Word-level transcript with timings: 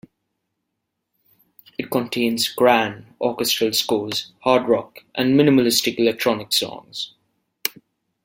It 1.77 1.91
contains 1.91 2.49
grand 2.49 3.13
orchestral 3.21 3.71
scores, 3.73 4.31
hard 4.39 4.67
rock, 4.67 5.01
and 5.13 5.39
minimalistic 5.39 5.99
electronic 5.99 6.51
songs. 6.53 7.13